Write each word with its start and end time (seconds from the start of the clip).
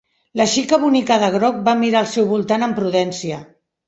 La 0.39 0.45
xica 0.51 0.77
bonica 0.85 1.17
de 1.23 1.29
groc 1.35 1.59
va 1.67 1.75
mirar 1.81 1.99
al 1.99 2.09
seu 2.13 2.25
voltant 2.31 2.65
amb 2.69 2.79
prudència. 2.81 3.39